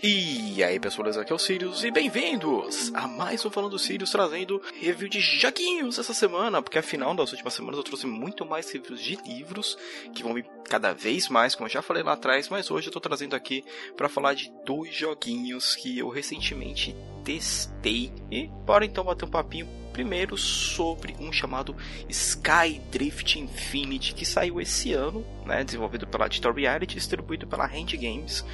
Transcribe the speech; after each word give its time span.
E 0.00 0.62
aí 0.62 0.78
pessoal, 0.78 1.08
aqui 1.08 1.32
é 1.32 1.34
o 1.34 1.38
Sirius 1.40 1.82
e 1.82 1.90
bem-vindos 1.90 2.94
a 2.94 3.08
mais 3.08 3.44
um 3.44 3.50
Falando 3.50 3.76
Sirius 3.80 4.12
trazendo 4.12 4.62
review 4.80 5.08
de 5.08 5.18
joguinhos 5.18 5.98
essa 5.98 6.14
semana, 6.14 6.62
porque 6.62 6.78
afinal 6.78 7.16
das 7.16 7.32
últimas 7.32 7.52
semanas 7.52 7.78
eu 7.78 7.82
trouxe 7.82 8.06
muito 8.06 8.46
mais 8.46 8.70
reviews 8.70 9.02
de 9.02 9.16
livros, 9.26 9.76
que 10.14 10.22
vão 10.22 10.34
vir 10.34 10.46
cada 10.68 10.92
vez 10.92 11.28
mais, 11.28 11.56
como 11.56 11.66
eu 11.66 11.72
já 11.72 11.82
falei 11.82 12.04
lá 12.04 12.12
atrás, 12.12 12.48
mas 12.48 12.70
hoje 12.70 12.86
eu 12.86 12.92
tô 12.92 13.00
trazendo 13.00 13.34
aqui 13.34 13.64
para 13.96 14.08
falar 14.08 14.34
de 14.34 14.52
dois 14.64 14.94
joguinhos 14.94 15.74
que 15.74 15.98
eu 15.98 16.08
recentemente 16.08 16.94
testei 17.24 18.12
e 18.30 18.46
bora 18.64 18.84
então 18.84 19.02
bater 19.02 19.24
um 19.24 19.30
papinho 19.30 19.66
primeiro 19.92 20.38
sobre 20.38 21.16
um 21.18 21.32
chamado 21.32 21.74
Skydrift 22.08 23.36
Infinity 23.36 24.14
que 24.14 24.24
saiu 24.24 24.60
esse 24.60 24.92
ano, 24.92 25.26
né, 25.44 25.64
desenvolvido 25.64 26.06
pela 26.06 26.28
Digital 26.28 26.52
Reality 26.52 26.92
e 26.92 27.00
distribuído 27.00 27.48
pela 27.48 27.66
Hand 27.66 27.96
Games. 27.96 28.44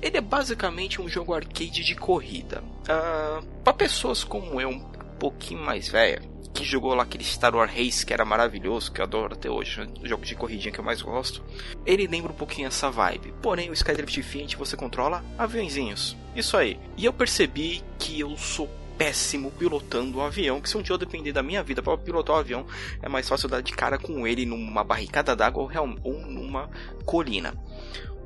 Ele 0.00 0.16
é 0.16 0.20
basicamente 0.20 1.00
um 1.00 1.08
jogo 1.08 1.34
arcade 1.34 1.84
de 1.84 1.94
corrida. 1.94 2.62
Uh, 2.82 3.44
para 3.62 3.72
pessoas 3.72 4.24
como 4.24 4.60
eu, 4.60 4.70
um 4.70 4.80
pouquinho 5.18 5.60
mais 5.60 5.88
velha, 5.88 6.22
que 6.52 6.64
jogou 6.64 6.94
lá 6.94 7.04
aquele 7.04 7.24
Star 7.24 7.54
Wars 7.54 7.70
Race 7.70 8.04
que 8.04 8.12
era 8.12 8.24
maravilhoso, 8.24 8.92
que 8.92 9.00
eu 9.00 9.04
adoro 9.04 9.34
até 9.34 9.48
hoje, 9.48 9.80
né? 9.80 9.88
o 10.02 10.08
jogo 10.08 10.24
de 10.24 10.34
corridinha 10.34 10.72
que 10.72 10.80
eu 10.80 10.84
mais 10.84 11.00
gosto. 11.02 11.42
Ele 11.86 12.06
lembra 12.06 12.32
um 12.32 12.36
pouquinho 12.36 12.68
essa 12.68 12.90
vibe. 12.90 13.32
Porém, 13.42 13.70
o 13.70 13.72
Skydrift 13.72 14.18
Infinity 14.18 14.56
você 14.56 14.76
controla 14.76 15.24
aviãozinhos. 15.38 16.16
Isso 16.34 16.56
aí. 16.56 16.78
E 16.96 17.04
eu 17.04 17.12
percebi 17.12 17.82
que 17.98 18.18
eu 18.18 18.36
sou 18.36 18.68
péssimo 19.00 19.50
pilotando 19.52 20.18
o 20.18 20.20
avião, 20.20 20.60
que 20.60 20.68
se 20.68 20.76
um 20.76 20.82
dia 20.82 20.92
eu 20.92 20.98
depender 20.98 21.32
da 21.32 21.42
minha 21.42 21.62
vida 21.62 21.82
para 21.82 21.96
pilotar 21.96 22.36
o 22.36 22.38
avião, 22.38 22.66
é 23.00 23.08
mais 23.08 23.26
fácil 23.26 23.48
dar 23.48 23.62
de 23.62 23.72
cara 23.72 23.96
com 23.96 24.26
ele 24.26 24.44
numa 24.44 24.84
barricada 24.84 25.34
d'água 25.34 25.70
ou 26.04 26.20
numa 26.26 26.68
colina. 27.06 27.54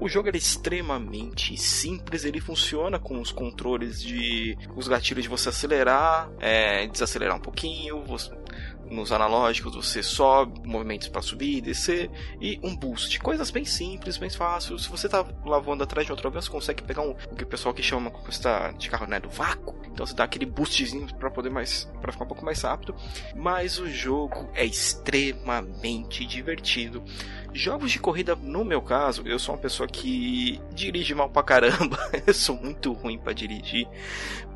O 0.00 0.09
jogo 0.09 0.28
é 0.28 0.37
extremamente 0.37 1.56
simples, 1.56 2.25
ele 2.25 2.41
funciona 2.41 2.98
com 2.98 3.20
os 3.20 3.30
controles 3.30 4.02
de. 4.02 4.58
os 4.75 4.89
gatilhos 4.89 5.22
de 5.22 5.28
você 5.28 5.50
acelerar, 5.50 6.28
é, 6.41 6.89
desacelerar 6.89 7.36
um 7.36 7.41
pouquinho, 7.41 8.02
você, 8.02 8.33
nos 8.95 9.12
analógicos 9.12 9.75
você 9.75 10.03
sobe, 10.03 10.67
movimentos 10.67 11.09
para 11.09 11.20
subir 11.20 11.59
e 11.59 11.61
descer 11.61 12.11
e 12.41 12.59
um 12.62 12.75
boost. 12.75 13.19
Coisas 13.20 13.51
bem 13.51 13.64
simples, 13.64 14.17
bem 14.17 14.31
fáceis. 14.31 14.83
Se 14.83 14.89
você 14.89 15.09
tá 15.09 15.27
lavando 15.45 15.84
atrás 15.84 16.06
de 16.06 16.12
outro 16.12 16.28
avião, 16.28 16.41
você 16.41 16.51
consegue 16.51 16.83
pegar 16.83 17.03
um, 17.03 17.11
o 17.11 17.34
que 17.34 17.45
o 17.45 17.47
pessoal 17.47 17.75
que 17.75 17.83
chama 17.83 18.12
de 18.78 18.89
carro 18.89 19.06
né, 19.06 19.20
do 19.20 19.28
vácuo. 19.28 19.75
Então 19.92 20.05
você 20.05 20.14
dá 20.14 20.25
aquele 20.25 20.47
boostzinho 20.47 21.06
para 21.14 21.31
poder 21.31 21.51
mais 21.51 21.89
para 22.01 22.12
ficar 22.12 22.25
um 22.25 22.28
pouco 22.28 22.45
mais 22.45 22.61
rápido. 22.62 22.95
Mas 23.34 23.78
o 23.78 23.89
jogo 23.89 24.51
é 24.55 24.64
extremamente 24.64 26.25
divertido. 26.25 27.03
Jogos 27.55 27.92
de 27.92 28.01
corrida, 28.01 28.34
no 28.34 28.64
meu 28.64 28.83
caso, 28.83 29.23
eu 29.25 29.39
sou 29.39 29.55
uma 29.55 29.61
pessoa 29.61 29.89
que 29.89 30.61
dirige 30.73 31.14
mal 31.14 31.31
pra 31.31 31.41
caramba. 31.41 31.97
eu 32.27 32.34
sou 32.34 32.56
muito 32.56 32.92
ruim 32.92 33.17
para 33.17 33.33
dirigir, 33.33 33.86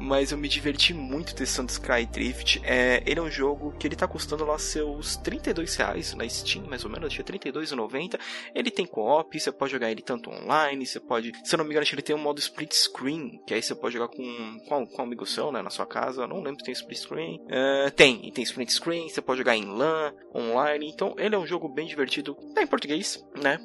mas 0.00 0.32
eu 0.32 0.38
me 0.38 0.48
diverti 0.48 0.92
muito 0.92 1.32
testando 1.32 1.70
Skydrift. 1.70 2.60
É, 2.64 3.00
ele 3.06 3.20
é 3.20 3.22
um 3.22 3.30
jogo 3.30 3.72
que 3.78 3.86
ele 3.86 3.94
tá 3.94 4.08
custando 4.08 4.27
lá 4.36 4.58
seus 4.58 5.16
32 5.16 5.76
reais 5.76 6.14
na 6.14 6.28
Steam, 6.28 6.66
mais 6.66 6.84
ou 6.84 6.90
menos, 6.90 7.12
tinha 7.12 7.24
32,90. 7.24 8.18
Ele 8.54 8.70
tem 8.70 8.86
co-op, 8.86 9.38
você 9.38 9.52
pode 9.52 9.72
jogar 9.72 9.90
ele 9.90 10.02
tanto 10.02 10.30
online, 10.30 10.86
você 10.86 11.00
pode, 11.00 11.32
se 11.44 11.54
eu 11.54 11.58
não 11.58 11.64
me 11.64 11.70
engano, 11.70 11.86
ele 11.90 12.02
tem 12.02 12.14
um 12.14 12.18
modo 12.18 12.38
split 12.38 12.72
screen, 12.72 13.40
que 13.46 13.54
aí 13.54 13.62
você 13.62 13.74
pode 13.74 13.94
jogar 13.94 14.08
com 14.08 14.58
com, 14.68 14.86
com 14.86 15.02
um 15.02 15.04
amigo 15.04 15.26
seu, 15.26 15.50
né, 15.52 15.62
na 15.62 15.70
sua 15.70 15.86
casa. 15.86 16.26
Não 16.26 16.42
lembro 16.42 16.60
se 16.60 16.64
tem 16.64 16.72
split 16.72 16.98
screen. 16.98 17.40
Uh, 17.44 17.90
tem, 17.92 18.30
tem 18.32 18.44
split 18.44 18.70
screen, 18.70 19.08
você 19.08 19.20
pode 19.20 19.38
jogar 19.38 19.56
em 19.56 19.64
LAN, 19.64 20.12
online. 20.34 20.88
Então, 20.88 21.14
ele 21.18 21.34
é 21.34 21.38
um 21.38 21.46
jogo 21.46 21.68
bem 21.68 21.86
divertido. 21.86 22.36
É 22.56 22.62
em 22.62 22.66
português, 22.66 23.24
né? 23.42 23.58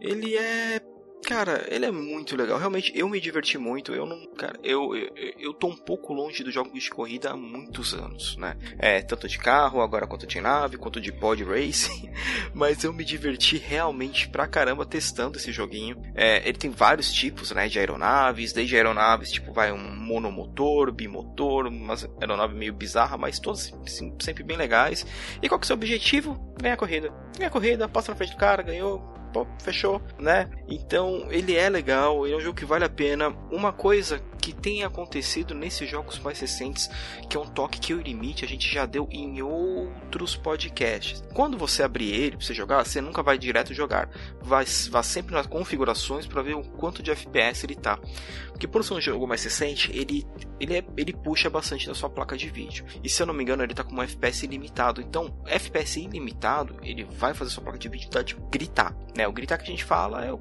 Ele 0.00 0.36
é 0.36 0.80
Cara, 1.24 1.64
ele 1.68 1.86
é 1.86 1.90
muito 1.90 2.36
legal. 2.36 2.58
Realmente, 2.58 2.92
eu 2.94 3.08
me 3.08 3.20
diverti 3.20 3.56
muito. 3.56 3.92
Eu 3.92 4.04
não. 4.04 4.26
Cara, 4.36 4.58
eu, 4.62 4.94
eu, 4.94 5.12
eu 5.38 5.54
tô 5.54 5.68
um 5.68 5.76
pouco 5.76 6.12
longe 6.12 6.42
dos 6.42 6.52
jogos 6.52 6.82
de 6.82 6.90
corrida 6.90 7.30
há 7.30 7.36
muitos 7.36 7.94
anos, 7.94 8.36
né? 8.36 8.56
É, 8.78 9.00
tanto 9.00 9.28
de 9.28 9.38
carro, 9.38 9.80
agora 9.80 10.06
quanto 10.06 10.26
de 10.26 10.40
nave, 10.40 10.76
quanto 10.76 11.00
de 11.00 11.12
pod 11.12 11.42
racing. 11.44 12.10
Mas 12.52 12.82
eu 12.82 12.92
me 12.92 13.04
diverti 13.04 13.56
realmente 13.56 14.28
pra 14.28 14.48
caramba 14.48 14.84
testando 14.84 15.38
esse 15.38 15.52
joguinho. 15.52 16.02
É, 16.14 16.46
ele 16.46 16.58
tem 16.58 16.70
vários 16.70 17.12
tipos, 17.12 17.52
né? 17.52 17.68
De 17.68 17.78
aeronaves, 17.78 18.52
desde 18.52 18.74
aeronaves, 18.76 19.30
tipo, 19.30 19.52
vai 19.52 19.72
um 19.72 19.96
monomotor, 19.96 20.92
bimotor, 20.92 21.66
uma 21.66 21.94
aeronave 22.20 22.54
meio 22.54 22.74
bizarra, 22.74 23.16
mas 23.16 23.38
todas 23.38 23.72
sempre 24.20 24.42
bem 24.42 24.56
legais. 24.56 25.06
E 25.40 25.48
qual 25.48 25.58
que 25.58 25.64
é 25.64 25.66
o 25.66 25.68
seu 25.68 25.76
objetivo? 25.76 26.52
Ganhar 26.60 26.74
a 26.74 26.78
corrida. 26.78 27.12
Ganhar 27.36 27.48
a 27.48 27.52
corrida, 27.52 27.88
passa 27.88 28.12
na 28.12 28.16
frente 28.16 28.32
do 28.32 28.38
cara, 28.38 28.62
ganhou, 28.62 29.11
pô, 29.32 29.46
fechou, 29.62 30.00
né? 30.18 30.48
Então 30.68 31.26
ele 31.30 31.56
é 31.56 31.68
legal, 31.68 32.26
ele 32.26 32.34
é 32.34 32.36
um 32.36 32.40
jogo 32.40 32.56
que 32.56 32.64
vale 32.64 32.84
a 32.84 32.88
pena. 32.88 33.30
Uma 33.50 33.72
coisa 33.72 34.22
que 34.42 34.52
tem 34.52 34.82
acontecido 34.82 35.54
nesses 35.54 35.88
jogos 35.88 36.18
mais 36.18 36.40
recentes, 36.40 36.90
que 37.30 37.36
é 37.36 37.40
um 37.40 37.46
toque 37.46 37.78
que 37.78 37.94
o 37.94 38.00
limite 38.00 38.44
a 38.44 38.48
gente 38.48 38.68
já 38.68 38.84
deu 38.84 39.08
em 39.10 39.40
outros 39.40 40.34
podcasts. 40.34 41.22
Quando 41.32 41.56
você 41.56 41.84
abrir 41.84 42.12
ele 42.12 42.36
para 42.36 42.44
você 42.44 42.52
jogar, 42.52 42.84
você 42.84 43.00
nunca 43.00 43.22
vai 43.22 43.38
direto 43.38 43.72
jogar. 43.72 44.10
Vai, 44.40 44.64
vai 44.90 45.04
sempre 45.04 45.32
nas 45.32 45.46
configurações 45.46 46.26
para 46.26 46.42
ver 46.42 46.54
o 46.54 46.62
quanto 46.62 47.02
de 47.04 47.12
FPS 47.12 47.64
ele 47.64 47.76
tá. 47.76 48.00
Porque 48.48 48.66
por 48.66 48.82
ser 48.82 48.94
um 48.94 49.00
jogo 49.00 49.28
mais 49.28 49.44
recente, 49.44 49.92
ele, 49.94 50.26
ele, 50.62 50.76
é, 50.78 50.84
ele 50.96 51.12
puxa 51.12 51.50
bastante 51.50 51.88
da 51.88 51.94
sua 51.94 52.08
placa 52.08 52.36
de 52.36 52.48
vídeo. 52.48 52.84
E 53.02 53.08
se 53.08 53.20
eu 53.20 53.26
não 53.26 53.34
me 53.34 53.42
engano, 53.42 53.64
ele 53.64 53.74
tá 53.74 53.82
com 53.82 53.96
um 53.96 54.02
FPS 54.02 54.44
ilimitado. 54.44 55.00
Então, 55.00 55.36
FPS 55.44 56.00
ilimitado, 56.00 56.76
ele 56.82 57.02
vai 57.04 57.34
fazer 57.34 57.50
sua 57.50 57.64
placa 57.64 57.78
de 57.78 57.88
vídeo 57.88 58.08
dar 58.08 58.22
de 58.22 58.36
gritar. 58.48 58.96
Né? 59.16 59.26
O 59.26 59.32
gritar 59.32 59.58
que 59.58 59.64
a 59.64 59.66
gente 59.66 59.84
fala 59.84 60.24
é 60.24 60.32
o 60.32 60.38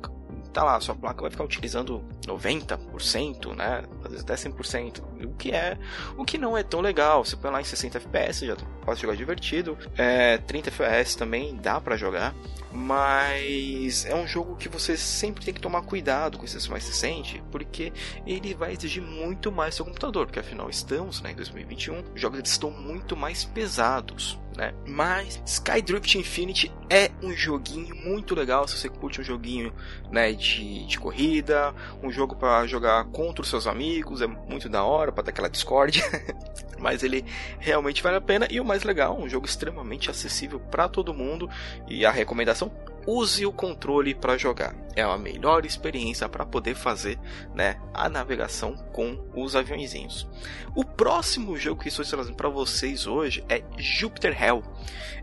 tá 0.51 0.63
lá, 0.63 0.79
sua 0.79 0.95
placa 0.95 1.21
vai 1.21 1.31
ficar 1.31 1.43
utilizando 1.43 2.03
90%, 2.25 3.55
né? 3.55 3.83
Às 4.03 4.11
vezes 4.11 4.23
até 4.23 4.35
100%, 4.35 5.01
o 5.25 5.33
que 5.33 5.51
é, 5.51 5.77
o 6.17 6.25
que 6.25 6.37
não 6.37 6.57
é 6.57 6.63
tão 6.63 6.81
legal. 6.81 7.23
Você 7.23 7.35
põe 7.35 7.51
lá 7.51 7.61
em 7.61 7.63
60 7.63 7.97
FPS, 7.97 8.45
já 8.45 8.55
pode 8.85 9.01
jogar 9.01 9.15
divertido. 9.15 9.77
É, 9.97 10.37
30 10.37 10.69
FPS 10.69 11.17
também 11.17 11.55
dá 11.55 11.79
para 11.79 11.95
jogar, 11.95 12.35
mas 12.71 14.05
é 14.05 14.15
um 14.15 14.27
jogo 14.27 14.55
que 14.55 14.69
você 14.69 14.97
sempre 14.97 15.43
tem 15.43 15.53
que 15.53 15.61
tomar 15.61 15.81
cuidado 15.83 16.37
com 16.37 16.45
esse 16.45 16.69
mais 16.69 16.87
recente, 16.87 17.43
porque 17.51 17.91
ele 18.25 18.53
vai 18.53 18.73
exigir 18.73 19.01
muito 19.01 19.51
mais 19.51 19.75
seu 19.75 19.85
computador, 19.85 20.25
porque 20.25 20.39
afinal 20.39 20.69
estamos 20.69 21.21
né, 21.21 21.31
em 21.31 21.35
2021, 21.35 22.03
os 22.13 22.21
jogos 22.21 22.39
estão 22.43 22.71
muito 22.71 23.15
mais 23.15 23.43
pesados 23.43 24.40
né? 24.55 24.73
Mas 24.87 25.41
Skydrift 25.45 26.17
Infinity 26.17 26.71
é 26.89 27.09
um 27.21 27.31
joguinho 27.33 27.95
muito 27.95 28.35
legal 28.35 28.67
se 28.67 28.77
você 28.77 28.89
curte 28.89 29.21
um 29.21 29.23
joguinho, 29.23 29.73
né, 30.11 30.33
de, 30.33 30.85
de 30.85 30.99
corrida, 30.99 31.73
um 32.03 32.11
jogo 32.11 32.35
para 32.35 32.65
jogar 32.67 33.05
contra 33.05 33.41
os 33.41 33.49
seus 33.49 33.67
amigos, 33.67 34.21
é 34.21 34.27
muito 34.27 34.67
da 34.67 34.83
hora 34.83 35.11
para 35.11 35.23
dar 35.23 35.29
aquela 35.29 35.49
discord. 35.49 36.03
Mas 36.79 37.03
ele 37.03 37.23
realmente 37.59 38.01
vale 38.01 38.17
a 38.17 38.21
pena 38.21 38.47
e 38.49 38.59
o 38.59 38.65
mais 38.65 38.83
legal, 38.83 39.17
um 39.17 39.29
jogo 39.29 39.45
extremamente 39.45 40.09
acessível 40.09 40.59
para 40.59 40.89
todo 40.89 41.13
mundo 41.13 41.47
e 41.87 42.05
a 42.05 42.11
recomendação 42.11 42.71
use 43.05 43.45
o 43.45 43.51
controle 43.51 44.13
para 44.13 44.37
jogar. 44.37 44.75
É 44.95 45.01
a 45.01 45.17
melhor 45.17 45.65
experiência 45.65 46.27
para 46.27 46.45
poder 46.45 46.75
fazer 46.75 47.17
né, 47.53 47.79
a 47.93 48.09
navegação 48.09 48.75
com 48.91 49.17
os 49.33 49.55
aviãozinhos. 49.55 50.27
O 50.75 50.83
próximo 50.83 51.57
jogo 51.57 51.81
que 51.81 51.87
estou 51.89 52.05
trazendo 52.05 52.35
para 52.35 52.49
vocês 52.49 53.07
hoje 53.07 53.43
é 53.47 53.63
Jupiter 53.77 54.41
Hell. 54.41 54.63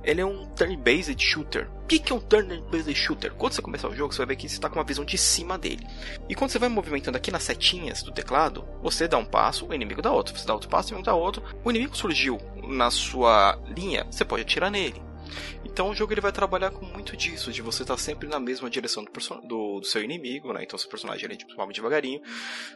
Ele 0.03 0.21
é 0.21 0.25
um 0.25 0.47
turn-based 0.47 1.23
shooter. 1.23 1.69
O 1.83 1.87
que 1.87 2.13
é 2.13 2.15
um 2.15 2.21
turn-based 2.21 2.95
shooter? 2.95 3.33
Quando 3.35 3.53
você 3.53 3.63
começar 3.63 3.89
o 3.89 3.95
jogo, 3.95 4.13
você 4.13 4.19
vai 4.19 4.29
ver 4.29 4.37
que 4.37 4.49
você 4.49 4.55
está 4.55 4.69
com 4.69 4.79
uma 4.79 4.85
visão 4.85 5.05
de 5.05 5.19
cima 5.19 5.59
dele. 5.59 5.87
E 6.29 6.35
quando 6.35 6.51
você 6.51 6.59
vai 6.59 6.69
movimentando 6.69 7.17
aqui 7.17 7.31
nas 7.31 7.43
setinhas 7.43 8.03
do 8.03 8.13
teclado, 8.13 8.65
você 8.83 9.09
dá 9.09 9.19
um 9.19 9.25
passo, 9.25 9.67
o 9.67 9.75
inimigo 9.75 10.03
dá 10.03 10.13
outro. 10.13 10.37
Você 10.37 10.47
dá 10.47 10.55
outro 10.55 10.69
passo, 10.69 10.89
o 10.89 10.91
inimigo 10.93 11.07
dá 11.07 11.15
outro. 11.15 11.43
O 11.65 11.71
inimigo 11.71 11.97
surgiu 11.97 12.39
na 12.63 12.91
sua 12.91 13.59
linha, 13.75 14.07
você 14.11 14.25
pode 14.25 14.43
atirar 14.43 14.71
nele. 14.71 15.08
Então 15.65 15.91
o 15.91 15.95
jogo 15.95 16.13
ele 16.13 16.21
vai 16.21 16.33
trabalhar 16.33 16.71
com 16.71 16.85
muito 16.85 17.17
disso, 17.17 17.53
de 17.53 17.63
você 17.63 17.83
estar 17.83 17.95
tá 17.95 18.01
sempre 18.01 18.29
na 18.29 18.39
mesma 18.39 18.69
direção 18.69 19.05
do, 19.05 19.11
do, 19.47 19.81
do, 19.81 19.87
seu 19.87 20.03
inimigo, 20.03 20.53
né? 20.53 20.63
Então 20.63 20.79
seu 20.79 20.89
personagem 20.89 21.25
ele 21.25 21.35
é 21.35 21.73
devagarinho. 21.73 22.21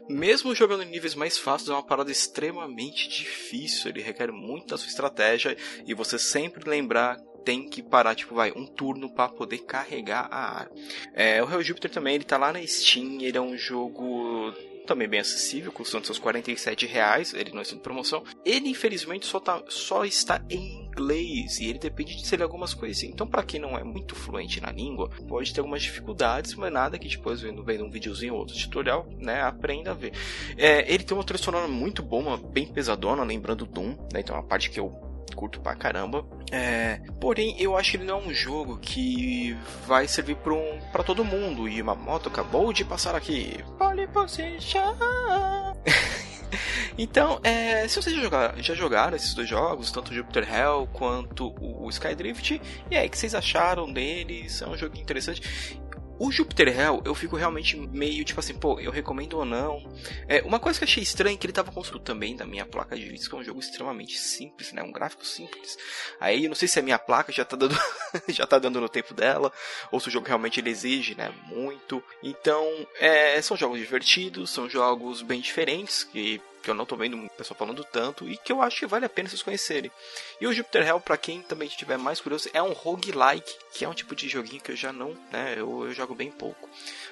Mesmo 0.08 0.54
jogando 0.54 0.82
em 0.82 0.90
níveis 0.90 1.14
mais 1.14 1.38
fáceis, 1.38 1.70
é 1.70 1.72
uma 1.72 1.82
parada 1.82 2.10
extremamente 2.10 3.08
difícil, 3.08 3.90
ele 3.90 4.02
requer 4.02 4.30
muito 4.30 4.68
da 4.68 4.78
sua 4.78 4.88
estratégia 4.88 5.56
e 5.86 5.94
você 5.94 6.18
sempre 6.18 6.68
lembrar 6.68 7.18
tem 7.44 7.68
que 7.68 7.82
parar, 7.82 8.14
tipo, 8.14 8.36
vai, 8.36 8.52
um 8.52 8.64
turno 8.64 9.10
para 9.10 9.28
poder 9.28 9.58
carregar 9.58 10.28
a 10.30 10.60
arma. 10.60 10.76
É, 11.12 11.42
o 11.42 11.50
Hell 11.50 11.62
Jupiter 11.62 11.90
também, 11.90 12.14
ele 12.14 12.24
tá 12.24 12.38
lá 12.38 12.52
na 12.52 12.64
Steam, 12.64 13.20
ele 13.20 13.36
é 13.36 13.40
um 13.40 13.56
jogo 13.56 14.54
também 14.92 15.08
bem 15.08 15.20
acessível, 15.20 15.72
custando 15.72 16.04
seus 16.04 16.18
47 16.18 16.86
reais, 16.86 17.32
ele 17.32 17.52
não 17.52 17.62
está 17.62 17.74
de 17.74 17.80
promoção. 17.80 18.22
Ele, 18.44 18.68
infelizmente, 18.68 19.24
só, 19.24 19.40
tá, 19.40 19.62
só 19.68 20.04
está 20.04 20.44
em 20.50 20.84
inglês 20.84 21.58
e 21.58 21.66
ele 21.66 21.78
depende 21.78 22.14
de 22.14 22.26
ser 22.26 22.42
algumas 22.42 22.74
coisas. 22.74 23.02
Então, 23.02 23.26
para 23.26 23.42
quem 23.42 23.58
não 23.58 23.78
é 23.78 23.82
muito 23.82 24.14
fluente 24.14 24.60
na 24.60 24.70
língua, 24.70 25.10
pode 25.26 25.52
ter 25.52 25.60
algumas 25.60 25.82
dificuldades, 25.82 26.54
mas 26.54 26.70
nada 26.70 26.98
que 26.98 27.08
depois, 27.08 27.40
vendo, 27.40 27.64
vendo 27.64 27.84
um 27.84 27.90
videozinho 27.90 28.34
ou 28.34 28.40
outro 28.40 28.54
tutorial, 28.54 29.08
né, 29.16 29.40
aprenda 29.40 29.92
a 29.92 29.94
ver. 29.94 30.12
É, 30.58 30.92
ele 30.92 31.04
tem 31.04 31.16
uma 31.16 31.24
trilha 31.24 31.42
sonora 31.42 31.66
muito 31.66 32.02
boa, 32.02 32.36
bem 32.36 32.66
pesadona, 32.66 33.24
lembrando 33.24 33.64
Doom, 33.64 33.96
né, 34.12 34.20
então 34.20 34.36
é 34.36 34.40
uma 34.40 34.46
parte 34.46 34.68
que 34.68 34.78
eu 34.78 35.11
curto 35.34 35.60
pra 35.60 35.74
caramba. 35.74 36.24
É, 36.50 37.00
porém, 37.20 37.54
eu 37.58 37.76
acho 37.76 37.92
que 37.92 37.96
ele 37.96 38.04
não 38.04 38.20
é 38.20 38.22
um 38.22 38.34
jogo 38.34 38.78
que 38.78 39.56
vai 39.86 40.06
servir 40.06 40.36
pra, 40.36 40.52
um, 40.52 40.78
todo 41.04 41.24
mundo. 41.24 41.68
E 41.68 41.80
uma 41.80 41.94
moto 41.94 42.28
acabou 42.28 42.72
de 42.72 42.84
passar 42.84 43.14
aqui. 43.14 43.58
Pole. 43.78 44.06
Então, 46.98 47.40
é, 47.42 47.88
se 47.88 47.96
vocês 47.96 48.14
já 48.14 48.22
jogaram, 48.22 48.62
já 48.62 48.74
jogaram 48.74 49.16
esses 49.16 49.32
dois 49.32 49.48
jogos, 49.48 49.90
tanto 49.90 50.10
o 50.10 50.14
Jupiter 50.14 50.46
Hell 50.46 50.86
quanto 50.92 51.54
o 51.58 51.88
Skydrift, 51.88 52.60
e 52.90 52.96
aí, 52.96 53.06
o 53.06 53.10
que 53.10 53.16
vocês 53.16 53.34
acharam 53.34 53.90
deles? 53.90 54.60
É 54.60 54.68
um 54.68 54.76
jogo 54.76 54.98
interessante. 54.98 55.80
O 56.24 56.30
Jupiter 56.30 56.68
Hell, 56.68 57.02
eu 57.04 57.16
fico 57.16 57.34
realmente 57.34 57.76
meio 57.76 58.24
tipo 58.24 58.38
assim, 58.38 58.54
pô, 58.54 58.78
eu 58.78 58.92
recomendo 58.92 59.38
ou 59.38 59.44
não. 59.44 59.82
É, 60.28 60.40
uma 60.42 60.60
coisa 60.60 60.78
que 60.78 60.84
achei 60.84 61.02
estranha 61.02 61.34
é 61.34 61.36
que 61.36 61.44
ele 61.44 61.52
tava 61.52 61.72
construído 61.72 62.04
também 62.04 62.36
da 62.36 62.46
minha 62.46 62.64
placa 62.64 62.94
de 62.94 63.02
vídeo, 63.08 63.28
que 63.28 63.34
é 63.34 63.38
um 63.38 63.42
jogo 63.42 63.58
extremamente 63.58 64.16
simples, 64.16 64.70
né? 64.70 64.84
Um 64.84 64.92
gráfico 64.92 65.26
simples. 65.26 65.76
Aí 66.20 66.44
eu 66.44 66.48
não 66.48 66.54
sei 66.54 66.68
se 66.68 66.78
a 66.78 66.82
minha 66.82 66.96
placa 66.96 67.32
já 67.32 67.44
tá 67.44 67.56
dando 67.56 67.76
já 68.30 68.46
tá 68.46 68.60
dando 68.60 68.80
no 68.80 68.88
tempo 68.88 69.12
dela, 69.12 69.52
ou 69.90 69.98
se 69.98 70.06
o 70.06 70.10
jogo 70.12 70.28
realmente 70.28 70.60
ele 70.60 70.70
exige, 70.70 71.16
né, 71.16 71.34
muito. 71.46 72.00
Então, 72.22 72.86
é, 73.00 73.42
são 73.42 73.56
jogos 73.56 73.80
divertidos, 73.80 74.50
são 74.50 74.70
jogos 74.70 75.22
bem 75.22 75.40
diferentes, 75.40 76.04
que 76.04 76.40
que 76.62 76.70
eu 76.70 76.74
não 76.74 76.86
tô 76.86 76.96
vendo 76.96 77.16
o 77.16 77.28
pessoal 77.30 77.58
falando 77.58 77.84
tanto 77.84 78.28
e 78.28 78.36
que 78.36 78.52
eu 78.52 78.62
acho 78.62 78.78
que 78.78 78.86
vale 78.86 79.04
a 79.04 79.08
pena 79.08 79.28
vocês 79.28 79.42
conhecerem. 79.42 79.90
E 80.40 80.46
o 80.46 80.52
Jupiter 80.52 80.86
Hell, 80.86 81.00
para 81.00 81.16
quem 81.16 81.42
também 81.42 81.68
estiver 81.68 81.98
mais 81.98 82.20
curioso, 82.20 82.48
é 82.54 82.62
um 82.62 82.72
roguelike, 82.72 83.54
que 83.72 83.84
é 83.84 83.88
um 83.88 83.94
tipo 83.94 84.14
de 84.14 84.28
joguinho 84.28 84.62
que 84.62 84.72
eu 84.72 84.76
já 84.76 84.92
não, 84.92 85.16
né, 85.30 85.54
eu, 85.56 85.86
eu 85.86 85.92
jogo 85.92 86.14
bem 86.14 86.30
pouco. 86.30 86.68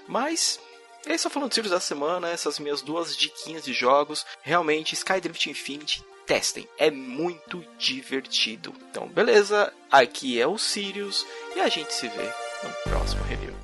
Mas 0.06 0.60
é 1.06 1.14
isso 1.14 1.24
só 1.24 1.30
falando 1.30 1.48
dos 1.48 1.56
livros 1.56 1.72
da 1.72 1.80
semana, 1.80 2.28
essas 2.28 2.58
minhas 2.58 2.82
duas 2.82 3.16
diquinhas 3.16 3.64
de 3.64 3.72
jogos. 3.72 4.26
Realmente, 4.42 4.94
Skydrift 4.94 5.48
Infinity, 5.48 6.04
testem. 6.26 6.68
É 6.78 6.90
muito 6.90 7.64
divertido. 7.78 8.74
Então, 8.90 9.08
beleza? 9.08 9.72
Aqui 9.90 10.40
é 10.40 10.46
o 10.46 10.58
Sirius 10.58 11.26
e 11.56 11.60
a 11.60 11.68
gente 11.68 11.92
se 11.92 12.06
vê 12.08 12.30
no 12.62 12.90
próximo 12.90 13.24
review. 13.24 13.54